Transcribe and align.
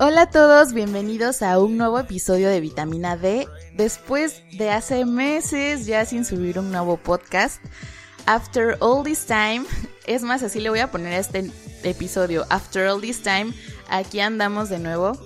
Hola 0.00 0.22
a 0.22 0.30
todos, 0.30 0.72
bienvenidos 0.72 1.42
a 1.42 1.58
un 1.58 1.76
nuevo 1.76 1.98
episodio 1.98 2.48
de 2.48 2.60
Vitamina 2.60 3.16
D. 3.18 3.46
Después 3.74 4.42
de 4.56 4.70
hace 4.70 5.04
meses 5.04 5.84
ya 5.84 6.06
sin 6.06 6.24
subir 6.24 6.58
un 6.58 6.70
nuevo 6.70 6.96
podcast, 6.96 7.62
After 8.24 8.78
All 8.80 9.04
This 9.04 9.26
Time, 9.26 9.64
es 10.06 10.22
más, 10.22 10.42
así 10.42 10.60
le 10.60 10.70
voy 10.70 10.78
a 10.78 10.90
poner 10.90 11.12
a 11.12 11.18
este 11.18 11.50
episodio, 11.82 12.46
After 12.48 12.86
All 12.86 13.02
This 13.02 13.22
Time, 13.22 13.52
aquí 13.90 14.20
andamos 14.20 14.70
de 14.70 14.78
nuevo. 14.78 15.18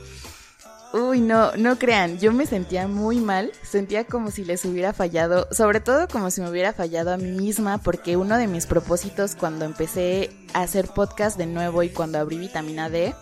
Uy, 0.93 1.21
no, 1.21 1.57
no 1.57 1.79
crean, 1.79 2.19
yo 2.19 2.33
me 2.33 2.45
sentía 2.45 2.87
muy 2.87 3.19
mal, 3.19 3.51
sentía 3.63 4.05
como 4.05 4.31
si 4.31 4.45
les 4.45 4.63
hubiera 4.67 4.93
fallado, 4.93 5.49
sobre 5.51 5.81
todo 5.81 6.07
como 6.07 6.31
si 6.31 6.43
me 6.43 6.51
hubiera 6.51 6.75
fallado 6.75 7.13
a 7.13 7.17
mí 7.17 7.31
misma, 7.31 7.79
porque 7.79 8.19
uno 8.19 8.37
de 8.37 8.47
mis 8.47 8.67
propósitos 8.67 9.35
cuando 9.35 9.65
empecé 9.65 10.31
a 10.53 10.61
hacer 10.61 10.89
podcast 10.89 11.39
de 11.39 11.47
nuevo 11.47 11.83
y 11.83 11.89
cuando 11.89 12.19
abrí 12.19 12.37
Vitamina 12.37 12.91
D, 12.91 13.15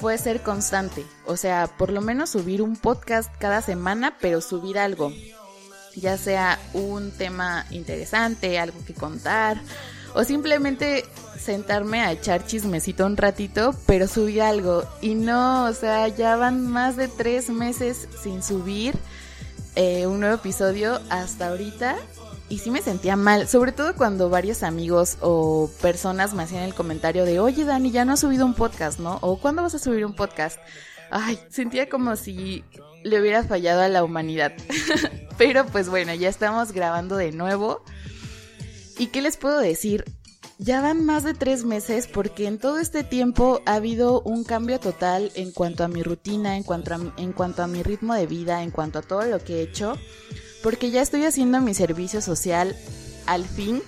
fue 0.00 0.16
ser 0.16 0.42
constante, 0.42 1.04
o 1.26 1.36
sea, 1.36 1.66
por 1.66 1.90
lo 1.90 2.00
menos 2.00 2.30
subir 2.30 2.62
un 2.62 2.76
podcast 2.76 3.30
cada 3.38 3.60
semana, 3.60 4.16
pero 4.18 4.40
subir 4.40 4.78
algo, 4.78 5.12
ya 5.94 6.16
sea 6.16 6.58
un 6.72 7.10
tema 7.10 7.66
interesante, 7.70 8.58
algo 8.58 8.82
que 8.86 8.94
contar, 8.94 9.60
o 10.16 10.24
simplemente 10.24 11.04
sentarme 11.38 12.00
a 12.00 12.10
echar 12.10 12.46
chismecito 12.46 13.04
un 13.04 13.18
ratito, 13.18 13.74
pero 13.84 14.08
subir 14.08 14.40
algo. 14.40 14.82
Y 15.02 15.14
no, 15.14 15.66
o 15.66 15.72
sea, 15.74 16.08
ya 16.08 16.36
van 16.36 16.66
más 16.66 16.96
de 16.96 17.06
tres 17.06 17.50
meses 17.50 18.08
sin 18.22 18.42
subir 18.42 18.96
eh, 19.74 20.06
un 20.06 20.20
nuevo 20.20 20.36
episodio 20.36 20.98
hasta 21.10 21.48
ahorita 21.48 21.96
y 22.48 22.58
sí 22.60 22.70
me 22.70 22.80
sentía 22.80 23.14
mal, 23.16 23.46
sobre 23.46 23.72
todo 23.72 23.94
cuando 23.94 24.30
varios 24.30 24.62
amigos 24.62 25.18
o 25.20 25.70
personas 25.82 26.32
me 26.32 26.44
hacían 26.44 26.62
el 26.62 26.74
comentario 26.74 27.26
de, 27.26 27.38
oye 27.38 27.64
Dani, 27.64 27.90
ya 27.90 28.06
no 28.06 28.14
has 28.14 28.20
subido 28.20 28.46
un 28.46 28.54
podcast, 28.54 28.98
¿no? 28.98 29.18
O 29.20 29.38
¿cuándo 29.38 29.62
vas 29.62 29.74
a 29.74 29.78
subir 29.78 30.06
un 30.06 30.14
podcast? 30.14 30.58
Ay, 31.10 31.38
sentía 31.50 31.90
como 31.90 32.16
si 32.16 32.64
le 33.02 33.20
hubiera 33.20 33.44
fallado 33.44 33.82
a 33.82 33.88
la 33.88 34.02
humanidad. 34.02 34.54
Pero 35.38 35.66
pues 35.66 35.90
bueno, 35.90 36.14
ya 36.14 36.30
estamos 36.30 36.72
grabando 36.72 37.16
de 37.16 37.32
nuevo. 37.32 37.82
¿Y 38.98 39.08
qué 39.08 39.22
les 39.22 39.36
puedo 39.36 39.58
decir? 39.58 40.04
Ya 40.58 40.80
van 40.80 41.04
más 41.04 41.22
de 41.22 41.34
tres 41.34 41.64
meses 41.64 42.06
porque 42.06 42.46
en 42.46 42.58
todo 42.58 42.78
este 42.78 43.04
tiempo 43.04 43.60
ha 43.66 43.74
habido 43.74 44.22
un 44.22 44.42
cambio 44.42 44.80
total 44.80 45.30
en 45.34 45.52
cuanto 45.52 45.84
a 45.84 45.88
mi 45.88 46.02
rutina, 46.02 46.56
en 46.56 46.62
cuanto 46.62 47.62
a, 47.62 47.66
mi 47.66 47.82
ritmo 47.82 48.14
de 48.14 48.26
vida, 48.26 48.62
en 48.62 48.70
cuanto 48.70 49.00
a 49.00 49.02
todo 49.02 49.24
lo 49.26 49.38
que 49.38 49.56
he 49.56 49.62
hecho 49.62 49.96
porque 50.66 50.90
ya 50.90 51.00
estoy 51.00 51.24
haciendo 51.24 51.60
mi 51.60 51.74
servicio 51.74 52.20
social 52.20 52.74
al 53.26 53.44
fin. 53.44 53.84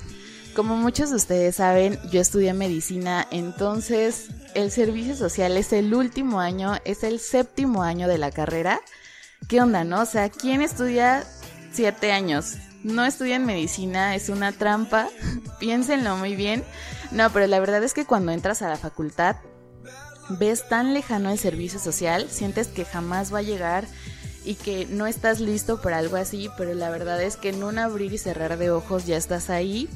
Como 0.55 0.77
muchos 0.77 1.11
de 1.11 1.17
ustedes 1.17 1.57
saben, 1.57 1.99
yo 2.13 2.21
estudié 2.21 2.53
medicina, 2.53 3.27
entonces 3.33 4.29
el 4.55 4.71
servicio 4.71 5.17
social 5.17 5.57
es 5.57 5.73
el 5.73 5.93
último 5.93 6.39
año, 6.39 6.77
es 6.85 7.03
el 7.03 7.19
séptimo 7.19 7.83
año 7.83 8.07
de 8.07 8.19
la 8.19 8.31
carrera. 8.31 8.81
¿Qué 9.49 9.61
onda, 9.61 9.83
no? 9.83 10.03
O 10.03 10.07
sea, 10.07 10.29
¿quién 10.29 10.63
estudia 10.63 11.25
siete 11.73 12.13
años? 12.13 12.55
No 12.89 13.05
estudian 13.05 13.45
medicina, 13.45 14.15
es 14.15 14.31
una 14.31 14.51
trampa, 14.53 15.09
piénsenlo 15.61 16.17
muy 16.17 16.35
bien. 16.35 16.65
No, 17.11 17.31
pero 17.31 17.47
la 17.47 17.61
verdad 17.61 17.85
es 17.85 17.93
que 17.93 18.07
cuando 18.07 18.33
entras 18.33 18.63
a 18.63 18.69
la 18.69 18.77
facultad, 18.77 19.37
ves 20.31 20.67
tan 20.69 20.95
lejano 20.95 21.31
el 21.31 21.39
servicio 21.39 21.79
social, 21.79 22.29
sientes 22.31 22.69
que 22.69 22.87
jamás 22.87 23.33
va 23.33 23.39
a 23.39 23.43
llegar 23.43 23.87
y 24.43 24.55
que 24.55 24.87
no 24.87 25.07
estás 25.07 25.39
listo 25.39 25.83
para 25.83 25.99
algo 25.99 26.17
así, 26.17 26.49
pero 26.57 26.73
la 26.73 26.89
verdad 26.89 27.23
es 27.23 27.37
que 27.37 27.51
en 27.51 27.63
un 27.63 27.79
abrir 27.79 28.15
y 28.15 28.19
cerrar 28.19 28.57
de 28.57 28.71
ojos 28.71 29.05
ya 29.05 29.19
estás 29.19 29.51
ahí. 29.51 29.91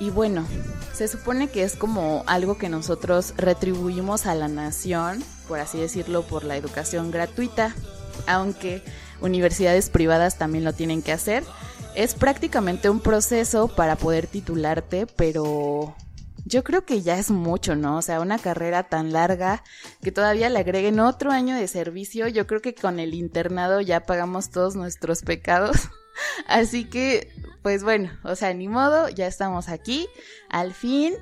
Y 0.00 0.10
bueno, 0.10 0.46
se 0.92 1.06
supone 1.06 1.48
que 1.48 1.62
es 1.62 1.76
como 1.76 2.24
algo 2.26 2.58
que 2.58 2.68
nosotros 2.68 3.34
retribuimos 3.36 4.26
a 4.26 4.34
la 4.34 4.48
nación, 4.48 5.22
por 5.46 5.60
así 5.60 5.78
decirlo, 5.78 6.22
por 6.22 6.42
la 6.42 6.56
educación 6.56 7.12
gratuita, 7.12 7.76
aunque 8.26 8.82
universidades 9.20 9.90
privadas 9.90 10.38
también 10.38 10.64
lo 10.64 10.72
tienen 10.72 11.02
que 11.02 11.12
hacer. 11.12 11.44
Es 11.98 12.14
prácticamente 12.14 12.88
un 12.88 13.00
proceso 13.00 13.66
para 13.66 13.96
poder 13.96 14.28
titularte, 14.28 15.08
pero 15.08 15.96
yo 16.44 16.62
creo 16.62 16.84
que 16.84 17.02
ya 17.02 17.18
es 17.18 17.28
mucho, 17.28 17.74
¿no? 17.74 17.96
O 17.96 18.02
sea, 18.02 18.20
una 18.20 18.38
carrera 18.38 18.84
tan 18.84 19.12
larga 19.12 19.64
que 20.00 20.12
todavía 20.12 20.48
le 20.48 20.60
agreguen 20.60 21.00
otro 21.00 21.32
año 21.32 21.56
de 21.56 21.66
servicio, 21.66 22.28
yo 22.28 22.46
creo 22.46 22.60
que 22.60 22.72
con 22.72 23.00
el 23.00 23.14
internado 23.14 23.80
ya 23.80 24.06
pagamos 24.06 24.50
todos 24.50 24.76
nuestros 24.76 25.22
pecados. 25.22 25.88
Así 26.46 26.84
que, 26.84 27.32
pues 27.64 27.82
bueno, 27.82 28.12
o 28.22 28.36
sea, 28.36 28.54
ni 28.54 28.68
modo, 28.68 29.08
ya 29.08 29.26
estamos 29.26 29.68
aquí, 29.68 30.06
al 30.48 30.74
fin. 30.74 31.14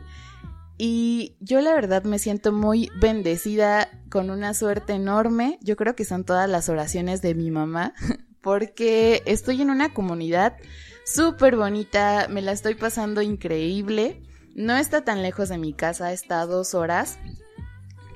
Y 0.76 1.36
yo 1.40 1.62
la 1.62 1.72
verdad 1.72 2.04
me 2.04 2.18
siento 2.18 2.52
muy 2.52 2.90
bendecida 3.00 3.88
con 4.10 4.28
una 4.28 4.52
suerte 4.52 4.92
enorme. 4.92 5.58
Yo 5.62 5.74
creo 5.76 5.96
que 5.96 6.04
son 6.04 6.24
todas 6.24 6.50
las 6.50 6.68
oraciones 6.68 7.22
de 7.22 7.34
mi 7.34 7.50
mamá, 7.50 7.94
porque 8.46 9.24
estoy 9.26 9.60
en 9.60 9.70
una 9.70 9.92
comunidad 9.92 10.56
súper 11.04 11.56
bonita, 11.56 12.28
me 12.30 12.42
la 12.42 12.52
estoy 12.52 12.76
pasando 12.76 13.20
increíble. 13.20 14.22
No 14.54 14.76
está 14.76 15.02
tan 15.02 15.20
lejos 15.20 15.48
de 15.48 15.58
mi 15.58 15.72
casa, 15.72 16.12
está 16.12 16.42
a 16.42 16.46
dos 16.46 16.72
horas. 16.72 17.18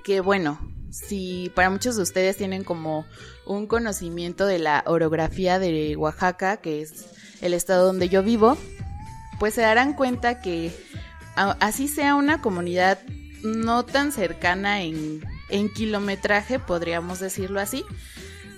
Que 0.04 0.20
bueno, 0.20 0.60
si 0.92 1.50
para 1.56 1.68
muchos 1.68 1.96
de 1.96 2.02
ustedes 2.02 2.36
tienen 2.36 2.62
como 2.62 3.06
un 3.44 3.66
conocimiento 3.66 4.46
de 4.46 4.60
la 4.60 4.84
orografía 4.86 5.58
de 5.58 5.96
Oaxaca, 5.96 6.58
que 6.58 6.82
es 6.82 7.06
el 7.40 7.52
estado 7.52 7.86
donde 7.86 8.08
yo 8.08 8.22
vivo, 8.22 8.56
pues 9.40 9.54
se 9.54 9.62
darán 9.62 9.94
cuenta 9.94 10.40
que 10.40 10.70
así 11.34 11.88
sea 11.88 12.14
una 12.14 12.40
comunidad 12.40 13.00
no 13.42 13.84
tan 13.84 14.12
cercana 14.12 14.82
en, 14.82 15.24
en 15.48 15.72
kilometraje, 15.72 16.60
podríamos 16.60 17.18
decirlo 17.18 17.58
así, 17.58 17.84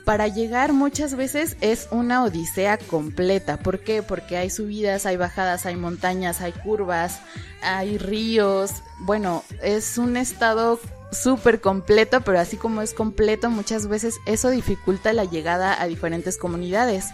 para 0.04 0.28
llegar 0.28 0.72
muchas 0.72 1.14
veces 1.14 1.56
es 1.60 1.88
una 1.90 2.24
odisea 2.24 2.78
completa. 2.78 3.58
¿Por 3.58 3.80
qué? 3.80 4.02
Porque 4.02 4.36
hay 4.36 4.50
subidas, 4.50 5.06
hay 5.06 5.16
bajadas, 5.16 5.66
hay 5.66 5.76
montañas, 5.76 6.40
hay 6.40 6.52
curvas, 6.52 7.20
hay 7.62 7.98
ríos. 7.98 8.72
Bueno, 9.00 9.44
es 9.62 9.98
un 9.98 10.16
estado 10.16 10.80
súper 11.12 11.60
completo, 11.60 12.22
pero 12.22 12.40
así 12.40 12.56
como 12.56 12.82
es 12.82 12.94
completo, 12.94 13.50
muchas 13.50 13.86
veces 13.86 14.16
eso 14.26 14.50
dificulta 14.50 15.12
la 15.12 15.24
llegada 15.24 15.80
a 15.80 15.86
diferentes 15.86 16.38
comunidades. 16.38 17.06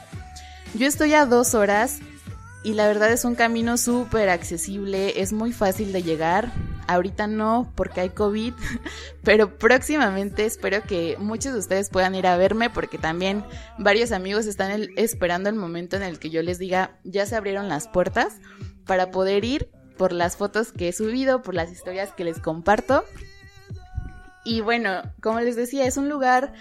Yo 0.75 0.87
estoy 0.87 1.15
a 1.15 1.27
dos 1.27 1.55
horas 1.55 1.99
y 2.63 2.75
la 2.75 2.87
verdad 2.87 3.13
es 3.13 3.25
un 3.25 3.35
camino 3.35 3.77
súper 3.77 4.29
accesible, 4.29 5.21
es 5.21 5.33
muy 5.33 5.53
fácil 5.53 5.93
de 5.93 6.03
llegar. 6.03 6.53
Ahorita 6.89 7.27
no 7.27 7.73
porque 7.77 8.01
hay 8.01 8.11
COVID, 8.11 8.55
pero 9.23 9.59
próximamente 9.59 10.45
espero 10.45 10.83
que 10.83 11.17
muchos 11.19 11.53
de 11.53 11.61
ustedes 11.61 11.91
puedan 11.91 12.15
ir 12.17 12.27
a 12.27 12.37
verme 12.37 12.71
porque 12.71 12.99
también 12.99 13.45
varios 13.79 14.11
amigos 14.11 14.47
están 14.47 14.89
esperando 14.97 15.49
el 15.49 15.55
momento 15.55 15.97
en 15.97 16.03
el 16.03 16.19
que 16.19 16.31
yo 16.31 16.43
les 16.43 16.59
diga 16.59 16.99
ya 17.05 17.27
se 17.27 17.37
abrieron 17.37 17.69
las 17.69 17.87
puertas 17.89 18.41
para 18.87 19.11
poder 19.11 19.45
ir 19.45 19.71
por 19.97 20.13
las 20.13 20.37
fotos 20.37 20.73
que 20.73 20.89
he 20.89 20.93
subido, 20.93 21.43
por 21.43 21.55
las 21.55 21.71
historias 21.71 22.13
que 22.13 22.25
les 22.25 22.41
comparto. 22.41 23.05
Y 24.45 24.63
bueno, 24.63 25.03
como 25.21 25.41
les 25.41 25.57
decía, 25.57 25.87
es 25.87 25.99
un 25.99 26.09
lugar 26.09 26.55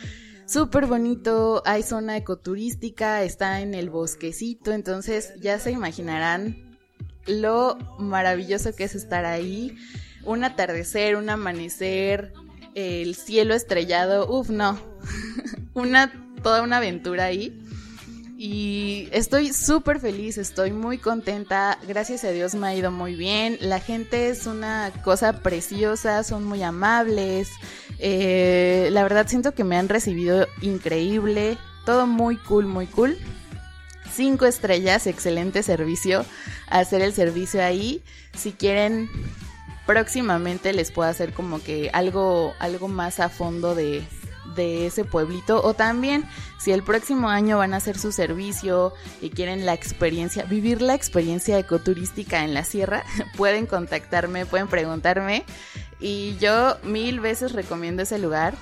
súper 0.45 0.87
bonito, 0.87 1.61
hay 1.65 1.83
zona 1.83 2.17
ecoturística, 2.17 3.23
está 3.23 3.61
en 3.61 3.73
el 3.73 3.89
bosquecito, 3.89 4.73
entonces 4.73 5.33
ya 5.39 5.59
se 5.59 5.71
imaginarán 5.71 6.77
lo 7.27 7.77
maravilloso 7.99 8.75
que 8.75 8.85
es 8.85 8.95
estar 8.95 9.25
ahí. 9.25 9.77
Un 10.27 10.43
atardecer, 10.43 11.15
un 11.15 11.29
amanecer, 11.29 12.33
el 12.75 13.15
cielo 13.15 13.55
estrellado, 13.55 14.29
uff, 14.29 14.49
no, 14.49 14.77
una, 15.73 16.11
toda 16.43 16.61
una 16.61 16.77
aventura 16.77 17.25
ahí. 17.25 17.59
Y 18.37 19.09
estoy 19.13 19.51
súper 19.51 19.99
feliz, 19.99 20.37
estoy 20.37 20.71
muy 20.71 20.99
contenta, 20.99 21.79
gracias 21.87 22.23
a 22.23 22.29
Dios 22.29 22.53
me 22.53 22.67
ha 22.67 22.75
ido 22.75 22.91
muy 22.91 23.15
bien, 23.15 23.57
la 23.61 23.79
gente 23.79 24.29
es 24.29 24.45
una 24.45 24.91
cosa 25.03 25.41
preciosa, 25.41 26.23
son 26.23 26.43
muy 26.43 26.61
amables, 26.61 27.49
eh, 27.97 28.89
la 28.91 29.01
verdad 29.01 29.27
siento 29.27 29.55
que 29.55 29.63
me 29.63 29.75
han 29.75 29.89
recibido 29.89 30.45
increíble, 30.61 31.57
todo 31.83 32.05
muy 32.05 32.37
cool, 32.37 32.67
muy 32.67 32.85
cool. 32.85 33.17
Cinco 34.13 34.45
estrellas, 34.45 35.07
excelente 35.07 35.63
servicio, 35.63 36.23
hacer 36.69 37.01
el 37.01 37.13
servicio 37.13 37.63
ahí, 37.63 38.03
si 38.35 38.51
quieren 38.51 39.09
próximamente 39.87 40.73
les 40.73 40.91
puedo 40.91 41.09
hacer 41.09 41.33
como 41.33 41.63
que 41.63 41.89
algo, 41.93 42.53
algo 42.59 42.87
más 42.87 43.19
a 43.19 43.29
fondo 43.29 43.73
de, 43.73 44.03
de 44.55 44.85
ese 44.85 45.05
pueblito 45.05 45.63
o 45.63 45.73
también 45.73 46.25
si 46.59 46.71
el 46.71 46.83
próximo 46.83 47.29
año 47.29 47.57
van 47.57 47.73
a 47.73 47.77
hacer 47.77 47.97
su 47.97 48.11
servicio 48.11 48.93
y 49.21 49.31
quieren 49.31 49.65
la 49.65 49.73
experiencia, 49.73 50.43
vivir 50.43 50.81
la 50.81 50.93
experiencia 50.93 51.57
ecoturística 51.57 52.43
en 52.43 52.53
la 52.53 52.63
sierra, 52.63 53.03
pueden 53.37 53.65
contactarme, 53.65 54.45
pueden 54.45 54.67
preguntarme 54.67 55.45
y 55.99 56.37
yo 56.37 56.77
mil 56.83 57.19
veces 57.19 57.53
recomiendo 57.53 58.03
ese 58.03 58.19
lugar. 58.19 58.53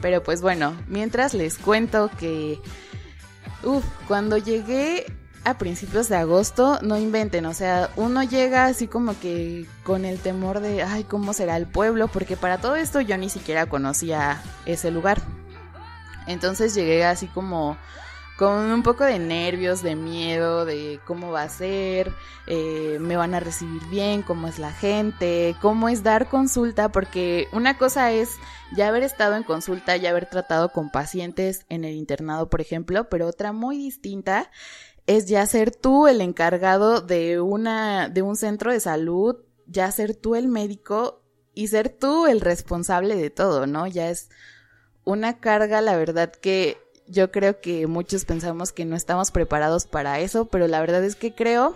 Pero 0.00 0.22
pues 0.22 0.40
bueno, 0.40 0.76
mientras 0.88 1.32
les 1.32 1.58
cuento 1.58 2.10
que 2.18 2.60
Uf, 3.64 3.84
cuando 4.08 4.38
llegué 4.38 5.06
a 5.44 5.58
principios 5.58 6.08
de 6.08 6.16
agosto, 6.16 6.78
no 6.82 6.96
inventen, 6.96 7.46
o 7.46 7.54
sea, 7.54 7.90
uno 7.96 8.22
llega 8.22 8.66
así 8.66 8.86
como 8.86 9.18
que 9.18 9.66
con 9.82 10.04
el 10.04 10.20
temor 10.20 10.60
de, 10.60 10.82
ay, 10.82 11.04
¿cómo 11.04 11.32
será 11.32 11.56
el 11.56 11.66
pueblo? 11.66 12.08
Porque 12.08 12.36
para 12.36 12.58
todo 12.58 12.76
esto 12.76 13.00
yo 13.00 13.18
ni 13.18 13.28
siquiera 13.28 13.66
conocía 13.66 14.40
ese 14.66 14.90
lugar. 14.90 15.20
Entonces 16.28 16.74
llegué 16.74 17.04
así 17.04 17.26
como 17.26 17.76
con 18.38 18.72
un 18.72 18.82
poco 18.82 19.04
de 19.04 19.18
nervios, 19.18 19.82
de 19.82 19.94
miedo, 19.94 20.64
de 20.64 21.00
cómo 21.06 21.30
va 21.30 21.42
a 21.42 21.48
ser, 21.48 22.12
eh, 22.46 22.98
me 23.00 23.16
van 23.16 23.34
a 23.34 23.40
recibir 23.40 23.82
bien, 23.86 24.22
cómo 24.22 24.48
es 24.48 24.58
la 24.58 24.72
gente, 24.72 25.54
cómo 25.60 25.88
es 25.88 26.02
dar 26.02 26.28
consulta, 26.28 26.90
porque 26.90 27.48
una 27.52 27.76
cosa 27.78 28.10
es 28.10 28.30
ya 28.74 28.88
haber 28.88 29.02
estado 29.02 29.36
en 29.36 29.42
consulta, 29.42 29.96
ya 29.96 30.10
haber 30.10 30.26
tratado 30.26 30.70
con 30.70 30.90
pacientes 30.90 31.66
en 31.68 31.84
el 31.84 31.94
internado, 31.94 32.48
por 32.48 32.60
ejemplo, 32.60 33.08
pero 33.08 33.26
otra 33.26 33.52
muy 33.52 33.76
distinta 33.76 34.50
es 35.06 35.26
ya 35.26 35.44
ser 35.46 35.74
tú 35.74 36.06
el 36.06 36.20
encargado 36.20 37.00
de 37.00 37.40
una 37.40 38.08
de 38.08 38.22
un 38.22 38.36
centro 38.36 38.72
de 38.72 38.80
salud, 38.80 39.36
ya 39.66 39.90
ser 39.90 40.14
tú 40.14 40.34
el 40.34 40.48
médico 40.48 41.22
y 41.54 41.68
ser 41.68 41.88
tú 41.88 42.26
el 42.26 42.40
responsable 42.40 43.16
de 43.16 43.30
todo, 43.30 43.66
¿no? 43.66 43.86
Ya 43.86 44.10
es 44.10 44.30
una 45.04 45.40
carga, 45.40 45.80
la 45.80 45.96
verdad 45.96 46.32
que 46.32 46.78
yo 47.06 47.30
creo 47.30 47.60
que 47.60 47.86
muchos 47.86 48.24
pensamos 48.24 48.72
que 48.72 48.84
no 48.84 48.96
estamos 48.96 49.30
preparados 49.30 49.86
para 49.86 50.20
eso, 50.20 50.46
pero 50.46 50.68
la 50.68 50.80
verdad 50.80 51.04
es 51.04 51.16
que 51.16 51.34
creo 51.34 51.74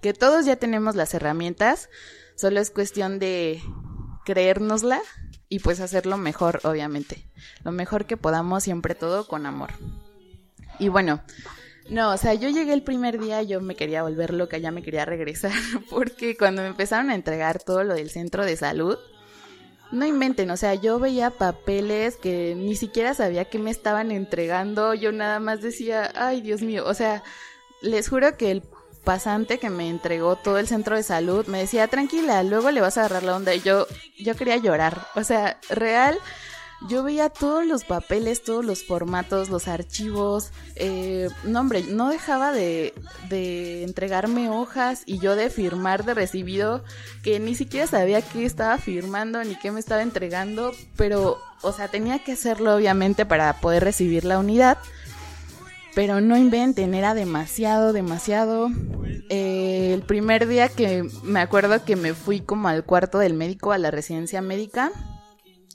que 0.00 0.14
todos 0.14 0.46
ya 0.46 0.56
tenemos 0.56 0.96
las 0.96 1.14
herramientas, 1.14 1.88
solo 2.34 2.58
es 2.58 2.70
cuestión 2.70 3.18
de 3.18 3.62
creérnosla 4.24 5.00
y 5.48 5.60
pues 5.60 5.80
hacerlo 5.80 6.16
mejor, 6.16 6.60
obviamente. 6.64 7.28
Lo 7.62 7.72
mejor 7.72 8.06
que 8.06 8.16
podamos, 8.16 8.64
siempre 8.64 8.94
todo 8.94 9.28
con 9.28 9.46
amor. 9.46 9.70
Y 10.78 10.88
bueno, 10.88 11.22
no, 11.88 12.12
o 12.12 12.16
sea, 12.16 12.34
yo 12.34 12.48
llegué 12.48 12.72
el 12.72 12.82
primer 12.82 13.20
día, 13.20 13.42
yo 13.42 13.60
me 13.60 13.74
quería 13.74 14.02
volver 14.02 14.32
loca, 14.32 14.58
ya 14.58 14.70
me 14.70 14.82
quería 14.82 15.04
regresar, 15.04 15.52
porque 15.90 16.36
cuando 16.36 16.62
me 16.62 16.68
empezaron 16.68 17.10
a 17.10 17.14
entregar 17.14 17.62
todo 17.62 17.84
lo 17.84 17.94
del 17.94 18.10
centro 18.10 18.44
de 18.44 18.56
salud, 18.56 18.98
no 19.90 20.06
inventen, 20.06 20.50
o 20.50 20.56
sea, 20.56 20.74
yo 20.74 20.98
veía 20.98 21.30
papeles 21.30 22.16
que 22.16 22.54
ni 22.56 22.76
siquiera 22.76 23.12
sabía 23.12 23.44
que 23.44 23.58
me 23.58 23.70
estaban 23.70 24.10
entregando, 24.10 24.94
yo 24.94 25.12
nada 25.12 25.38
más 25.38 25.60
decía, 25.60 26.10
ay 26.14 26.40
Dios 26.40 26.62
mío, 26.62 26.84
o 26.86 26.94
sea, 26.94 27.22
les 27.82 28.08
juro 28.08 28.36
que 28.38 28.50
el 28.50 28.62
pasante 29.04 29.58
que 29.58 29.68
me 29.68 29.90
entregó 29.90 30.36
todo 30.36 30.58
el 30.58 30.68
centro 30.68 30.96
de 30.96 31.02
salud 31.02 31.46
me 31.46 31.58
decía, 31.58 31.88
tranquila, 31.88 32.42
luego 32.42 32.70
le 32.70 32.80
vas 32.80 32.96
a 32.96 33.00
agarrar 33.00 33.24
la 33.24 33.36
onda 33.36 33.54
y 33.54 33.60
yo, 33.60 33.86
yo 34.18 34.34
quería 34.34 34.56
llorar, 34.56 35.06
o 35.14 35.24
sea, 35.24 35.60
real, 35.68 36.18
yo 36.88 37.02
veía 37.02 37.28
todos 37.28 37.66
los 37.66 37.84
papeles, 37.84 38.42
todos 38.42 38.64
los 38.64 38.84
formatos, 38.84 39.48
los 39.48 39.68
archivos. 39.68 40.50
Eh, 40.74 41.28
no, 41.44 41.60
hombre, 41.60 41.82
no 41.82 42.08
dejaba 42.08 42.52
de, 42.52 42.94
de 43.28 43.84
entregarme 43.84 44.50
hojas 44.50 45.02
y 45.06 45.18
yo 45.18 45.36
de 45.36 45.50
firmar 45.50 46.04
de 46.04 46.14
recibido, 46.14 46.84
que 47.22 47.40
ni 47.40 47.54
siquiera 47.54 47.86
sabía 47.86 48.22
qué 48.22 48.44
estaba 48.44 48.78
firmando 48.78 49.42
ni 49.44 49.56
qué 49.56 49.70
me 49.70 49.80
estaba 49.80 50.02
entregando, 50.02 50.72
pero, 50.96 51.38
o 51.62 51.72
sea, 51.72 51.88
tenía 51.88 52.22
que 52.24 52.32
hacerlo 52.32 52.74
obviamente 52.74 53.26
para 53.26 53.54
poder 53.60 53.84
recibir 53.84 54.24
la 54.24 54.38
unidad. 54.38 54.78
Pero 55.94 56.22
no 56.22 56.38
inventen, 56.38 56.94
era 56.94 57.12
demasiado, 57.12 57.92
demasiado. 57.92 58.70
Eh, 59.28 59.92
el 59.92 60.00
primer 60.00 60.48
día 60.48 60.68
que 60.68 61.06
me 61.22 61.40
acuerdo 61.40 61.84
que 61.84 61.96
me 61.96 62.14
fui 62.14 62.40
como 62.40 62.68
al 62.68 62.84
cuarto 62.84 63.18
del 63.18 63.34
médico, 63.34 63.72
a 63.72 63.78
la 63.78 63.90
residencia 63.90 64.40
médica, 64.40 64.90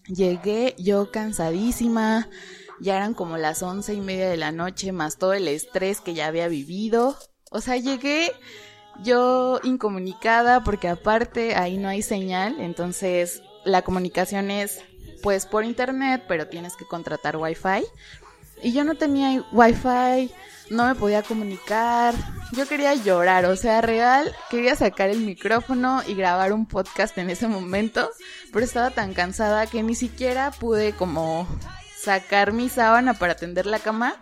Llegué 0.08 0.76
yo 0.78 1.12
cansadísima, 1.12 2.30
ya 2.80 2.96
eran 2.96 3.14
como 3.14 3.38
las 3.38 3.62
once 3.64 3.94
y 3.94 4.02
media 4.02 4.30
de 4.30 4.38
la 4.38 4.52
noche, 4.52 4.92
más 4.92 5.18
todo 5.18 5.34
el 5.34 5.48
estrés 5.48 6.02
que 6.02 6.14
ya 6.14 6.28
había 6.28 6.48
vivido. 6.48 7.18
O 7.52 7.62
sea, 7.62 7.78
llegué 7.78 8.32
yo 9.04 9.60
incomunicada 9.64 10.64
porque 10.64 10.88
aparte 10.88 11.56
ahí 11.56 11.78
no 11.78 11.88
hay 11.88 12.02
señal, 12.02 12.60
entonces 12.60 13.42
la 13.64 13.82
comunicación 13.82 14.50
es 14.50 14.82
pues 15.22 15.46
por 15.46 15.66
internet, 15.66 16.24
pero 16.28 16.48
tienes 16.48 16.76
que 16.76 16.86
contratar 16.86 17.38
wifi. 17.38 17.86
Y 18.62 18.74
yo 18.74 18.84
no 18.84 18.96
tenía 18.96 19.44
wifi, 19.52 20.32
no 20.70 20.86
me 20.86 20.96
podía 20.96 21.24
comunicar, 21.24 22.14
yo 22.52 22.68
quería 22.68 22.94
llorar, 22.96 23.46
o 23.46 23.56
sea, 23.56 23.82
real, 23.82 24.34
quería 24.50 24.76
sacar 24.76 25.10
el 25.10 25.20
micrófono 25.20 26.02
y 26.08 26.16
grabar 26.16 26.54
un 26.54 26.66
podcast 26.66 27.18
en 27.18 27.30
ese 27.30 27.48
momento, 27.48 28.10
pero 28.54 28.66
estaba 28.66 28.92
tan 28.92 29.14
cansada 29.14 29.68
que 29.68 29.84
ni 29.84 29.96
siquiera 29.96 30.52
pude 30.52 30.94
como 30.94 31.48
sacar 32.00 32.54
mi 32.54 32.70
sábana 32.70 33.14
para 33.14 33.36
tender 33.36 33.66
la 33.66 33.80
cama. 33.80 34.16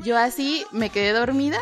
Yo 0.00 0.18
así 0.18 0.64
me 0.72 0.90
quedé 0.90 1.12
dormida 1.12 1.58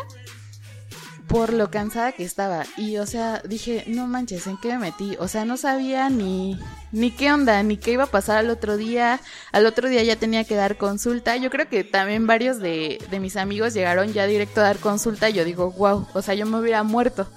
por 1.27 1.51
lo 1.51 1.69
cansada 1.69 2.11
que 2.13 2.23
estaba. 2.23 2.65
Y 2.77 2.97
o 2.97 3.05
sea, 3.05 3.41
dije, 3.45 3.83
no 3.87 4.07
manches, 4.07 4.47
¿en 4.47 4.57
qué 4.57 4.69
me 4.69 4.79
metí? 4.79 5.15
O 5.19 5.27
sea, 5.27 5.45
no 5.45 5.57
sabía 5.57 6.09
ni, 6.09 6.59
ni 6.91 7.11
qué 7.11 7.31
onda, 7.31 7.61
ni 7.63 7.77
qué 7.77 7.91
iba 7.91 8.05
a 8.05 8.11
pasar 8.11 8.37
al 8.37 8.49
otro 8.49 8.77
día. 8.77 9.19
Al 9.51 9.65
otro 9.65 9.89
día 9.89 10.03
ya 10.03 10.15
tenía 10.15 10.45
que 10.45 10.55
dar 10.55 10.77
consulta. 10.77 11.35
Yo 11.37 11.49
creo 11.49 11.67
que 11.67 11.83
también 11.83 12.27
varios 12.27 12.59
de, 12.59 13.03
de 13.09 13.19
mis 13.19 13.35
amigos 13.35 13.73
llegaron 13.73 14.13
ya 14.13 14.25
directo 14.25 14.61
a 14.61 14.65
dar 14.65 14.77
consulta. 14.77 15.29
Y 15.29 15.33
yo 15.33 15.43
digo, 15.43 15.71
wow, 15.71 16.07
o 16.13 16.21
sea, 16.21 16.33
yo 16.33 16.45
me 16.45 16.59
hubiera 16.59 16.83
muerto. 16.83 17.27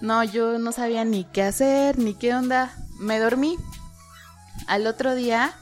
No, 0.00 0.24
yo 0.24 0.58
no 0.58 0.72
sabía 0.72 1.04
ni 1.04 1.24
qué 1.24 1.42
hacer, 1.42 1.98
ni 1.98 2.14
qué 2.14 2.34
onda. 2.34 2.74
Me 2.98 3.18
dormí. 3.18 3.56
Al 4.66 4.86
otro 4.86 5.14
día 5.14 5.54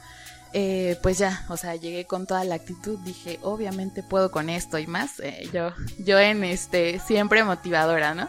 eh, 0.57 1.01
pues 1.03 1.19
ya, 1.19 1.45
o 1.49 1.57
sea, 1.57 1.75
llegué 1.75 2.07
con 2.07 2.29
toda 2.29 2.45
la 2.45 2.55
actitud, 2.55 2.97
dije, 3.01 3.41
obviamente 3.43 4.05
puedo 4.05 4.31
con 4.31 4.49
esto 4.49 4.79
y 4.79 4.87
más. 4.87 5.19
Eh, 5.19 5.51
yo, 5.53 5.73
yo 5.99 6.21
en 6.21 6.45
este, 6.45 7.01
siempre 7.01 7.43
motivadora, 7.43 8.15
¿no? 8.15 8.29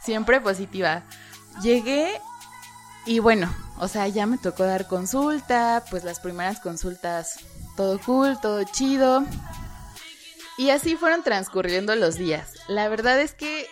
Siempre 0.00 0.40
positiva. 0.40 1.02
Llegué 1.62 2.22
y 3.04 3.18
bueno, 3.18 3.54
o 3.78 3.86
sea, 3.86 4.08
ya 4.08 4.24
me 4.24 4.38
tocó 4.38 4.64
dar 4.64 4.86
consulta, 4.86 5.84
pues 5.90 6.04
las 6.04 6.20
primeras 6.20 6.58
consultas, 6.58 7.40
todo 7.76 8.00
cool, 8.00 8.40
todo 8.40 8.64
chido. 8.64 9.26
Y 10.56 10.70
así 10.70 10.96
fueron 10.96 11.22
transcurriendo 11.22 11.94
los 11.96 12.16
días. 12.16 12.48
La 12.68 12.88
verdad 12.88 13.20
es 13.20 13.34
que 13.34 13.66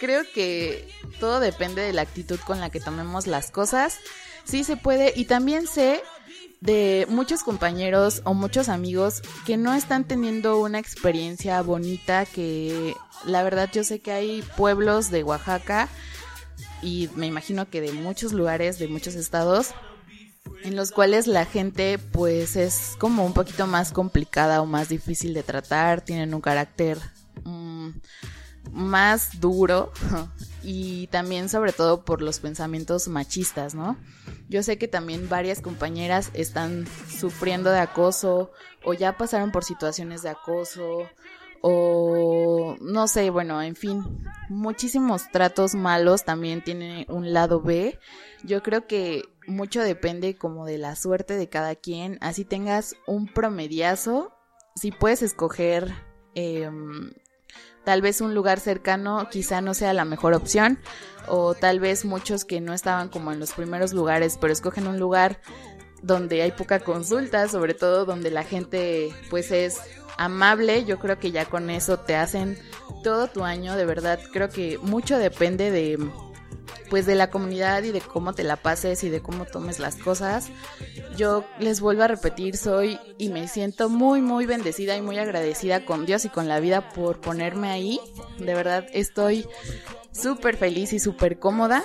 creo 0.00 0.24
que 0.34 0.92
todo 1.20 1.38
depende 1.38 1.80
de 1.80 1.92
la 1.92 2.02
actitud 2.02 2.40
con 2.40 2.58
la 2.58 2.70
que 2.70 2.80
tomemos 2.80 3.28
las 3.28 3.52
cosas. 3.52 3.98
Sí 4.42 4.64
se 4.64 4.76
puede 4.76 5.12
y 5.14 5.26
también 5.26 5.68
sé 5.68 6.02
de 6.64 7.06
muchos 7.10 7.42
compañeros 7.42 8.22
o 8.24 8.32
muchos 8.32 8.70
amigos 8.70 9.20
que 9.44 9.58
no 9.58 9.74
están 9.74 10.04
teniendo 10.04 10.58
una 10.58 10.78
experiencia 10.78 11.60
bonita 11.60 12.24
que 12.24 12.96
la 13.26 13.42
verdad 13.42 13.68
yo 13.70 13.84
sé 13.84 14.00
que 14.00 14.12
hay 14.12 14.42
pueblos 14.56 15.10
de 15.10 15.24
Oaxaca 15.24 15.90
y 16.80 17.10
me 17.16 17.26
imagino 17.26 17.68
que 17.68 17.82
de 17.82 17.92
muchos 17.92 18.32
lugares, 18.32 18.78
de 18.78 18.88
muchos 18.88 19.14
estados, 19.14 19.74
en 20.62 20.74
los 20.74 20.90
cuales 20.90 21.26
la 21.26 21.44
gente 21.44 21.98
pues 21.98 22.56
es 22.56 22.96
como 22.98 23.26
un 23.26 23.34
poquito 23.34 23.66
más 23.66 23.92
complicada 23.92 24.62
o 24.62 24.66
más 24.66 24.88
difícil 24.88 25.34
de 25.34 25.42
tratar, 25.42 26.00
tienen 26.00 26.32
un 26.32 26.40
carácter 26.40 26.98
más 28.72 29.40
duro 29.40 29.92
y 30.62 31.06
también 31.08 31.48
sobre 31.48 31.72
todo 31.72 32.04
por 32.04 32.22
los 32.22 32.40
pensamientos 32.40 33.08
machistas, 33.08 33.74
¿no? 33.74 33.96
Yo 34.48 34.62
sé 34.62 34.78
que 34.78 34.88
también 34.88 35.28
varias 35.28 35.60
compañeras 35.60 36.30
están 36.34 36.86
sufriendo 37.08 37.70
de 37.70 37.80
acoso 37.80 38.52
o 38.84 38.94
ya 38.94 39.16
pasaron 39.16 39.52
por 39.52 39.64
situaciones 39.64 40.22
de 40.22 40.30
acoso 40.30 41.08
o 41.66 42.76
no 42.82 43.08
sé, 43.08 43.30
bueno, 43.30 43.62
en 43.62 43.74
fin, 43.74 44.04
muchísimos 44.50 45.30
tratos 45.30 45.74
malos 45.74 46.24
también 46.24 46.62
tienen 46.62 47.06
un 47.08 47.32
lado 47.32 47.62
B. 47.62 47.98
Yo 48.42 48.62
creo 48.62 48.86
que 48.86 49.22
mucho 49.46 49.80
depende 49.80 50.36
como 50.36 50.66
de 50.66 50.76
la 50.76 50.94
suerte 50.94 51.38
de 51.38 51.48
cada 51.48 51.74
quien, 51.74 52.18
así 52.20 52.44
tengas 52.44 52.96
un 53.06 53.26
promediazo, 53.26 54.36
si 54.76 54.90
puedes 54.90 55.22
escoger 55.22 55.94
eh, 56.34 56.70
tal 57.84 58.02
vez 58.02 58.20
un 58.20 58.34
lugar 58.34 58.60
cercano 58.60 59.28
quizá 59.30 59.60
no 59.60 59.74
sea 59.74 59.92
la 59.92 60.04
mejor 60.04 60.34
opción 60.34 60.78
o 61.28 61.54
tal 61.54 61.80
vez 61.80 62.04
muchos 62.04 62.44
que 62.44 62.60
no 62.60 62.72
estaban 62.72 63.08
como 63.08 63.32
en 63.32 63.40
los 63.40 63.52
primeros 63.52 63.92
lugares 63.92 64.38
pero 64.40 64.52
escogen 64.52 64.86
un 64.86 64.98
lugar 64.98 65.40
donde 66.02 66.42
hay 66.42 66.52
poca 66.52 66.80
consulta, 66.80 67.48
sobre 67.48 67.72
todo 67.72 68.04
donde 68.04 68.30
la 68.30 68.44
gente 68.44 69.10
pues 69.30 69.50
es 69.50 69.80
amable, 70.18 70.84
yo 70.84 70.98
creo 70.98 71.18
que 71.18 71.30
ya 71.30 71.46
con 71.46 71.70
eso 71.70 71.98
te 71.98 72.14
hacen 72.14 72.58
todo 73.02 73.26
tu 73.28 73.44
año, 73.44 73.74
de 73.74 73.86
verdad, 73.86 74.20
creo 74.32 74.48
que 74.50 74.78
mucho 74.78 75.18
depende 75.18 75.70
de 75.70 75.98
pues 76.90 77.06
de 77.06 77.14
la 77.14 77.30
comunidad 77.30 77.82
y 77.82 77.92
de 77.92 78.00
cómo 78.00 78.32
te 78.34 78.44
la 78.44 78.56
pases 78.56 79.04
y 79.04 79.08
de 79.08 79.20
cómo 79.20 79.44
tomes 79.44 79.78
las 79.78 79.96
cosas. 79.96 80.48
Yo 81.16 81.44
les 81.58 81.80
vuelvo 81.80 82.02
a 82.02 82.08
repetir, 82.08 82.56
soy 82.56 82.98
y 83.18 83.28
me 83.28 83.48
siento 83.48 83.88
muy, 83.88 84.20
muy 84.20 84.46
bendecida 84.46 84.96
y 84.96 85.02
muy 85.02 85.18
agradecida 85.18 85.84
con 85.84 86.06
Dios 86.06 86.24
y 86.24 86.28
con 86.28 86.48
la 86.48 86.60
vida 86.60 86.90
por 86.90 87.20
ponerme 87.20 87.70
ahí. 87.70 88.00
De 88.38 88.54
verdad, 88.54 88.86
estoy 88.92 89.46
súper 90.12 90.56
feliz 90.56 90.92
y 90.92 90.98
súper 90.98 91.38
cómoda. 91.38 91.82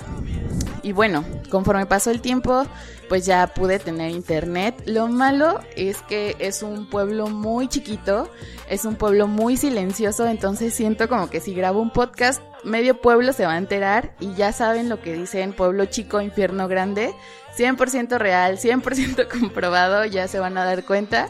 Y 0.82 0.92
bueno, 0.92 1.24
conforme 1.50 1.86
pasó 1.86 2.10
el 2.10 2.20
tiempo, 2.20 2.66
pues 3.10 3.26
ya 3.26 3.48
pude 3.48 3.80
tener 3.80 4.12
internet. 4.12 4.84
Lo 4.86 5.08
malo 5.08 5.58
es 5.74 6.00
que 6.02 6.36
es 6.38 6.62
un 6.62 6.88
pueblo 6.88 7.26
muy 7.26 7.66
chiquito, 7.66 8.30
es 8.68 8.84
un 8.84 8.94
pueblo 8.94 9.26
muy 9.26 9.56
silencioso, 9.56 10.28
entonces 10.28 10.72
siento 10.74 11.08
como 11.08 11.28
que 11.28 11.40
si 11.40 11.52
grabo 11.52 11.82
un 11.82 11.90
podcast, 11.90 12.40
medio 12.62 13.00
pueblo 13.00 13.32
se 13.32 13.46
va 13.46 13.54
a 13.54 13.58
enterar 13.58 14.14
y 14.20 14.34
ya 14.34 14.52
saben 14.52 14.88
lo 14.88 15.00
que 15.00 15.14
dicen 15.14 15.54
pueblo 15.54 15.86
chico, 15.86 16.20
infierno 16.20 16.68
grande. 16.68 17.12
100% 17.58 18.16
real, 18.18 18.58
100% 18.58 19.26
comprobado, 19.40 20.04
ya 20.04 20.28
se 20.28 20.38
van 20.38 20.56
a 20.56 20.64
dar 20.64 20.84
cuenta. 20.84 21.26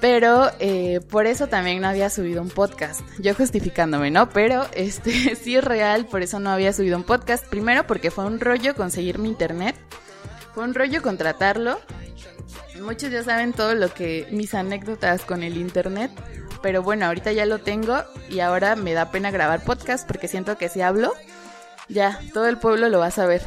Pero 0.00 0.52
eh, 0.60 1.00
por 1.10 1.26
eso 1.26 1.48
también 1.48 1.82
no 1.82 1.88
había 1.88 2.10
subido 2.10 2.42
un 2.42 2.48
podcast. 2.48 3.00
Yo 3.18 3.34
justificándome, 3.34 4.12
¿no? 4.12 4.28
Pero 4.28 4.68
este 4.72 5.34
sí 5.42 5.56
es 5.56 5.64
real, 5.64 6.06
por 6.06 6.22
eso 6.22 6.38
no 6.38 6.50
había 6.50 6.72
subido 6.72 6.96
un 6.96 7.02
podcast. 7.02 7.44
Primero 7.46 7.88
porque 7.88 8.12
fue 8.12 8.24
un 8.24 8.38
rollo 8.38 8.76
conseguir 8.76 9.18
mi 9.18 9.28
internet. 9.28 9.74
Fue 10.54 10.64
un 10.64 10.74
rollo 10.74 11.02
contratarlo. 11.02 11.80
Muchos 12.80 13.10
ya 13.10 13.22
saben 13.22 13.52
todo 13.52 13.74
lo 13.74 13.92
que 13.92 14.26
mis 14.30 14.54
anécdotas 14.54 15.22
con 15.22 15.42
el 15.42 15.56
internet. 15.56 16.10
Pero 16.62 16.82
bueno, 16.82 17.06
ahorita 17.06 17.32
ya 17.32 17.46
lo 17.46 17.58
tengo 17.58 18.02
y 18.28 18.40
ahora 18.40 18.76
me 18.76 18.92
da 18.92 19.10
pena 19.10 19.30
grabar 19.30 19.64
podcast 19.64 20.06
porque 20.06 20.28
siento 20.28 20.58
que 20.58 20.68
si 20.68 20.82
hablo, 20.82 21.14
ya 21.88 22.20
todo 22.34 22.48
el 22.48 22.58
pueblo 22.58 22.88
lo 22.88 22.98
va 22.98 23.06
a 23.06 23.10
saber. 23.10 23.42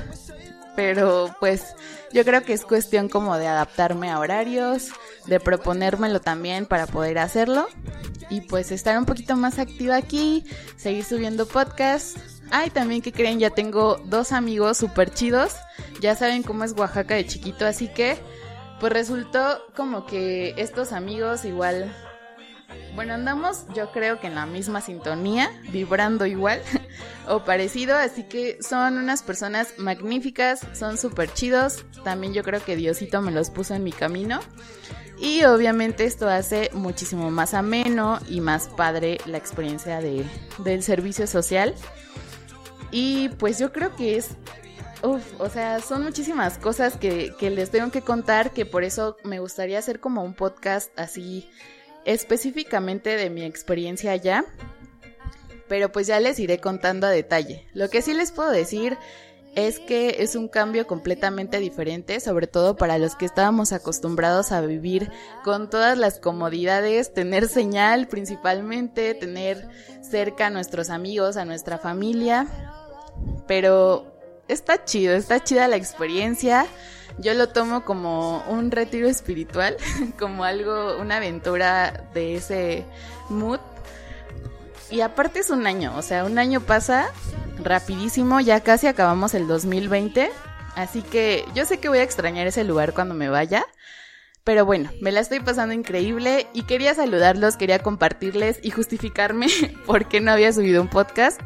Pero 0.75 1.35
pues 1.39 1.75
yo 2.11 2.25
creo 2.25 2.43
que 2.43 2.53
es 2.53 2.65
cuestión 2.65 3.09
como 3.09 3.37
de 3.37 3.47
adaptarme 3.47 4.09
a 4.09 4.19
horarios, 4.19 4.89
de 5.27 5.39
proponérmelo 5.39 6.21
también 6.21 6.65
para 6.65 6.87
poder 6.87 7.19
hacerlo. 7.19 7.67
Y 8.29 8.41
pues 8.41 8.71
estar 8.71 8.97
un 8.97 9.05
poquito 9.05 9.35
más 9.35 9.59
activa 9.59 9.95
aquí, 9.95 10.43
seguir 10.75 11.03
subiendo 11.03 11.47
podcasts. 11.47 12.32
Ay, 12.55 12.69
también 12.69 13.01
que 13.01 13.11
creen, 13.11 13.39
ya 13.39 13.49
tengo 13.49 13.99
dos 14.05 14.31
amigos 14.31 14.77
súper 14.77 15.11
chidos. 15.11 15.55
Ya 16.01 16.15
saben 16.15 16.43
cómo 16.43 16.63
es 16.63 16.73
Oaxaca 16.73 17.15
de 17.15 17.25
chiquito, 17.25 17.65
así 17.65 17.87
que 17.87 18.15
pues 18.79 18.93
resultó 18.93 19.59
como 19.75 20.05
que 20.05 20.53
estos 20.57 20.91
amigos 20.91 21.45
igual 21.45 21.91
bueno, 22.93 23.15
andamos 23.15 23.65
yo 23.73 23.91
creo 23.91 24.19
que 24.19 24.27
en 24.27 24.35
la 24.35 24.45
misma 24.45 24.81
sintonía, 24.81 25.49
vibrando 25.71 26.27
igual 26.27 26.61
o 27.27 27.43
parecido, 27.43 27.97
así 27.97 28.21
que 28.23 28.59
son 28.61 28.99
unas 28.99 29.23
personas 29.23 29.73
magníficas, 29.79 30.61
son 30.73 30.99
súper 30.99 31.33
chidos, 31.33 31.85
también 32.03 32.35
yo 32.35 32.43
creo 32.43 32.63
que 32.63 32.75
Diosito 32.75 33.19
me 33.23 33.31
los 33.31 33.49
puso 33.49 33.73
en 33.73 33.83
mi 33.83 33.91
camino. 33.91 34.41
Y 35.17 35.43
obviamente 35.45 36.05
esto 36.05 36.29
hace 36.29 36.69
muchísimo 36.73 37.31
más 37.31 37.55
ameno 37.55 38.19
y 38.29 38.41
más 38.41 38.67
padre 38.67 39.17
la 39.25 39.39
experiencia 39.39 40.01
de, 40.01 40.23
del 40.59 40.83
servicio 40.83 41.25
social 41.25 41.73
y 42.93 43.29
pues 43.29 43.59
yo 43.59 43.73
creo 43.73 43.93
que 43.95 44.15
es 44.15 44.29
Uf, 45.05 45.21
o 45.41 45.49
sea, 45.49 45.81
son 45.81 46.03
muchísimas 46.03 46.57
cosas 46.57 46.95
que, 46.95 47.35
que, 47.37 47.49
les 47.49 47.69
tengo 47.69 47.91
que 47.91 48.01
contar, 48.01 48.51
que 48.51 48.65
por 48.65 48.85
eso 48.85 49.17
me 49.25 49.39
gustaría 49.39 49.77
hacer 49.77 49.99
como 49.99 50.23
un 50.23 50.33
podcast 50.33 50.97
así 50.97 51.49
específicamente 52.05 53.17
de 53.17 53.29
mi 53.29 53.43
experiencia 53.43 54.13
allá, 54.13 54.45
pero 55.67 55.91
pues 55.91 56.07
ya 56.07 56.21
les 56.21 56.39
iré 56.39 56.59
contando 56.59 57.05
a 57.05 57.09
detalle. 57.09 57.67
Lo 57.73 57.89
que 57.89 58.01
sí 58.01 58.13
les 58.13 58.31
puedo 58.31 58.49
decir 58.49 58.97
es 59.55 59.79
que 59.79 60.17
es 60.19 60.35
un 60.35 60.47
cambio 60.47 60.87
completamente 60.87 61.59
diferente, 61.59 62.19
sobre 62.19 62.47
todo 62.47 62.75
para 62.75 62.97
los 62.97 63.15
que 63.15 63.25
estábamos 63.25 63.71
acostumbrados 63.71 64.51
a 64.51 64.61
vivir 64.61 65.11
con 65.43 65.69
todas 65.69 65.97
las 65.97 66.19
comodidades, 66.19 67.13
tener 67.13 67.47
señal 67.47 68.07
principalmente, 68.07 69.13
tener 69.13 69.67
cerca 70.01 70.47
a 70.47 70.49
nuestros 70.49 70.89
amigos, 70.89 71.37
a 71.37 71.45
nuestra 71.45 71.77
familia, 71.77 72.47
pero 73.47 74.13
está 74.47 74.83
chido, 74.85 75.15
está 75.15 75.43
chida 75.43 75.67
la 75.67 75.75
experiencia. 75.75 76.65
Yo 77.19 77.33
lo 77.33 77.49
tomo 77.49 77.85
como 77.85 78.43
un 78.47 78.71
retiro 78.71 79.07
espiritual, 79.07 79.77
como 80.19 80.43
algo, 80.43 80.97
una 80.99 81.17
aventura 81.17 82.07
de 82.13 82.35
ese 82.35 82.85
mood. 83.29 83.59
Y 84.89 85.01
aparte 85.01 85.39
es 85.39 85.49
un 85.49 85.65
año, 85.65 85.93
o 85.97 86.01
sea, 86.01 86.23
un 86.25 86.37
año 86.37 86.61
pasa 86.61 87.09
rapidísimo, 87.63 88.39
ya 88.39 88.59
casi 88.61 88.87
acabamos 88.87 89.33
el 89.33 89.47
2020, 89.47 90.29
así 90.75 91.01
que 91.01 91.45
yo 91.55 91.65
sé 91.65 91.79
que 91.79 91.89
voy 91.89 91.99
a 91.99 92.03
extrañar 92.03 92.45
ese 92.45 92.63
lugar 92.63 92.93
cuando 92.93 93.15
me 93.15 93.29
vaya. 93.29 93.65
Pero 94.43 94.65
bueno, 94.65 94.91
me 94.99 95.11
la 95.11 95.21
estoy 95.21 95.39
pasando 95.39 95.73
increíble 95.73 96.47
y 96.53 96.63
quería 96.63 96.93
saludarlos, 96.93 97.55
quería 97.55 97.79
compartirles 97.79 98.59
y 98.61 98.71
justificarme 98.71 99.47
por 99.85 100.07
qué 100.07 100.19
no 100.19 100.31
había 100.31 100.51
subido 100.51 100.81
un 100.81 100.89
podcast. 100.89 101.39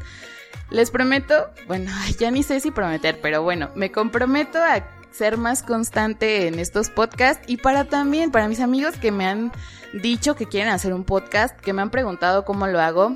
Les 0.69 0.91
prometo, 0.91 1.49
bueno, 1.67 1.91
ya 2.19 2.31
ni 2.31 2.43
sé 2.43 2.59
si 2.59 2.71
prometer, 2.71 3.19
pero 3.21 3.43
bueno, 3.43 3.71
me 3.75 3.91
comprometo 3.91 4.59
a 4.59 4.87
ser 5.11 5.37
más 5.37 5.63
constante 5.63 6.47
en 6.47 6.59
estos 6.59 6.89
podcasts 6.89 7.43
y 7.47 7.57
para 7.57 7.85
también, 7.85 8.31
para 8.31 8.47
mis 8.47 8.59
amigos 8.59 8.97
que 8.97 9.11
me 9.11 9.25
han 9.25 9.51
dicho 9.93 10.35
que 10.35 10.45
quieren 10.45 10.69
hacer 10.71 10.93
un 10.93 11.05
podcast, 11.05 11.59
que 11.59 11.73
me 11.73 11.81
han 11.81 11.89
preguntado 11.89 12.45
cómo 12.45 12.67
lo 12.67 12.79
hago, 12.79 13.15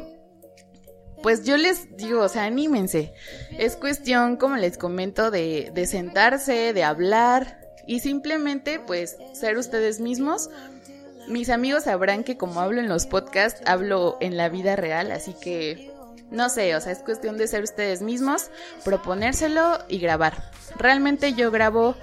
pues 1.21 1.43
yo 1.43 1.57
les 1.57 1.95
digo, 1.97 2.21
o 2.21 2.29
sea, 2.29 2.45
anímense. 2.45 3.13
Es 3.57 3.75
cuestión, 3.75 4.37
como 4.37 4.55
les 4.57 4.77
comento, 4.77 5.29
de, 5.29 5.71
de 5.73 5.85
sentarse, 5.85 6.73
de 6.73 6.83
hablar 6.83 7.59
y 7.85 7.99
simplemente 7.99 8.79
pues 8.79 9.17
ser 9.33 9.57
ustedes 9.57 9.99
mismos. 9.99 10.49
Mis 11.27 11.49
amigos 11.49 11.83
sabrán 11.83 12.23
que 12.23 12.37
como 12.37 12.61
hablo 12.61 12.81
en 12.81 12.89
los 12.89 13.05
podcasts, 13.05 13.61
hablo 13.65 14.17
en 14.19 14.37
la 14.37 14.49
vida 14.49 14.75
real, 14.75 15.11
así 15.11 15.35
que 15.39 15.90
no 16.31 16.49
sé, 16.49 16.75
o 16.75 16.81
sea, 16.81 16.93
es 16.93 16.99
cuestión 16.99 17.37
de 17.37 17.47
ser 17.47 17.63
ustedes 17.63 18.01
mismos, 18.01 18.49
proponérselo 18.83 19.79
y 19.87 19.99
grabar. 19.99 20.51
Realmente 20.77 21.33
yo 21.33 21.51
grabo 21.51 21.95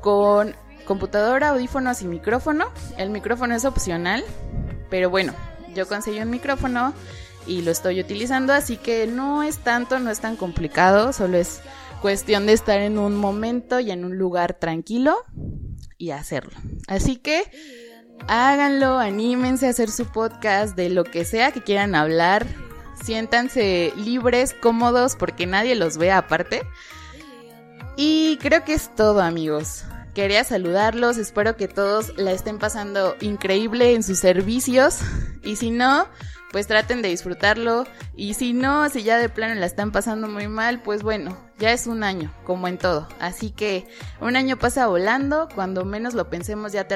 con 0.00 0.54
computadora, 0.84 1.50
audífonos 1.50 2.00
y 2.02 2.06
micrófono. 2.06 2.66
El 2.96 3.10
micrófono 3.10 3.54
es 3.54 3.64
opcional, 3.64 4.24
pero 4.90 5.10
bueno, 5.10 5.34
yo 5.74 5.88
conseguí 5.88 6.20
un 6.20 6.30
micrófono 6.30 6.94
y 7.46 7.62
lo 7.62 7.70
estoy 7.70 8.00
utilizando, 8.00 8.52
así 8.52 8.76
que 8.76 9.06
no 9.06 9.42
es 9.42 9.58
tanto, 9.58 9.98
no 9.98 10.10
es 10.10 10.20
tan 10.20 10.36
complicado, 10.36 11.12
solo 11.12 11.36
es 11.36 11.60
cuestión 12.00 12.46
de 12.46 12.52
estar 12.52 12.80
en 12.80 12.98
un 12.98 13.16
momento 13.16 13.80
y 13.80 13.90
en 13.90 14.04
un 14.04 14.18
lugar 14.18 14.54
tranquilo 14.54 15.16
y 15.98 16.10
hacerlo. 16.10 16.52
Así 16.86 17.16
que 17.16 17.42
háganlo, 18.28 18.98
anímense 18.98 19.66
a 19.66 19.70
hacer 19.70 19.90
su 19.90 20.06
podcast 20.06 20.76
de 20.76 20.90
lo 20.90 21.04
que 21.04 21.24
sea 21.24 21.50
que 21.50 21.62
quieran 21.62 21.94
hablar, 21.94 22.46
siéntanse 23.04 23.92
libres, 23.96 24.54
cómodos, 24.54 25.16
porque 25.16 25.46
nadie 25.46 25.74
los 25.74 25.98
ve 25.98 26.10
aparte. 26.10 26.62
Y 27.96 28.38
creo 28.38 28.64
que 28.64 28.74
es 28.74 28.94
todo, 28.94 29.20
amigos. 29.20 29.84
Quería 30.14 30.44
saludarlos, 30.44 31.16
espero 31.16 31.56
que 31.56 31.68
todos 31.68 32.16
la 32.16 32.32
estén 32.32 32.58
pasando 32.58 33.16
increíble 33.20 33.94
en 33.94 34.02
sus 34.02 34.18
servicios. 34.18 34.98
Y 35.42 35.56
si 35.56 35.70
no, 35.70 36.06
pues 36.52 36.68
traten 36.68 37.02
de 37.02 37.08
disfrutarlo. 37.08 37.84
Y 38.16 38.34
si 38.34 38.52
no, 38.52 38.88
si 38.88 39.02
ya 39.02 39.18
de 39.18 39.28
plano 39.28 39.54
la 39.56 39.66
están 39.66 39.90
pasando 39.90 40.28
muy 40.28 40.46
mal, 40.46 40.80
pues 40.82 41.02
bueno, 41.02 41.36
ya 41.58 41.72
es 41.72 41.88
un 41.88 42.04
año, 42.04 42.32
como 42.44 42.68
en 42.68 42.78
todo. 42.78 43.08
Así 43.18 43.50
que 43.50 43.86
un 44.20 44.36
año 44.36 44.56
pasa 44.56 44.86
volando, 44.86 45.48
cuando 45.54 45.84
menos 45.84 46.14
lo 46.14 46.30
pensemos 46.30 46.72
ya, 46.72 46.86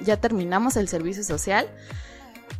ya 0.00 0.16
terminamos 0.16 0.76
el 0.76 0.88
servicio 0.88 1.22
social. 1.22 1.68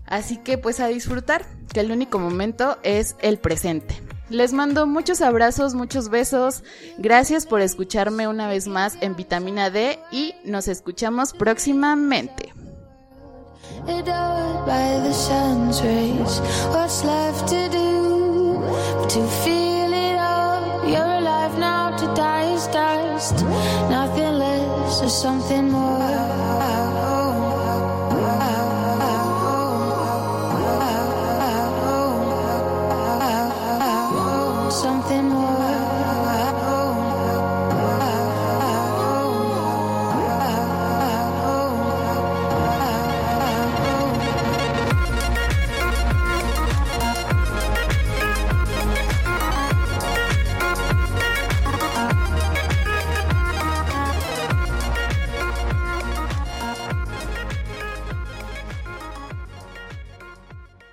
Así 0.07 0.37
que 0.37 0.59
pues 0.59 0.81
a 0.81 0.89
disfrutar, 0.89 1.45
que 1.73 1.81
el 1.81 1.91
único 1.91 2.19
momento 2.19 2.79
es 2.83 3.17
el 3.21 3.39
presente. 3.39 4.03
Les 4.31 4.53
mando 4.53 4.87
muchos 4.87 5.21
abrazos, 5.21 5.75
muchos 5.75 6.09
besos. 6.09 6.63
Gracias 6.99 7.47
por 7.47 7.61
escucharme 7.61 8.27
una 8.27 8.49
vez 8.49 8.69
más 8.69 8.97
en 9.01 9.17
Vitamina 9.17 9.71
D 9.71 9.99
y 10.11 10.35
nos 10.45 10.69
escuchamos 10.69 11.33
próximamente. 11.33 12.53